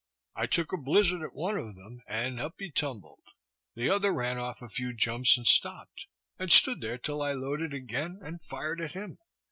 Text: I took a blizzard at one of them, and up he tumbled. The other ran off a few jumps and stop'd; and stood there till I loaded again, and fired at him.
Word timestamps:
I 0.35 0.47
took 0.47 0.73
a 0.73 0.77
blizzard 0.77 1.21
at 1.21 1.35
one 1.35 1.59
of 1.59 1.75
them, 1.75 2.01
and 2.07 2.39
up 2.39 2.55
he 2.57 2.71
tumbled. 2.71 3.21
The 3.75 3.91
other 3.91 4.11
ran 4.11 4.39
off 4.39 4.63
a 4.63 4.67
few 4.67 4.95
jumps 4.95 5.37
and 5.37 5.45
stop'd; 5.45 6.07
and 6.39 6.51
stood 6.51 6.81
there 6.81 6.97
till 6.97 7.21
I 7.21 7.33
loaded 7.33 7.71
again, 7.71 8.17
and 8.19 8.41
fired 8.41 8.81
at 8.81 8.93
him. 8.93 9.19